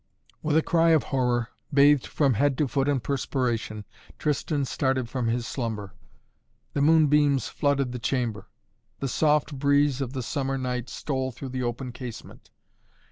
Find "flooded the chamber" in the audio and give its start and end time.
7.49-8.47